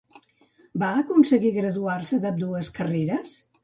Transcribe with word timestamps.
Va 0.85 0.89
aconseguir 1.03 1.53
graduar-se 1.61 2.23
d'ambdues 2.27 2.77
carreres? 2.83 3.43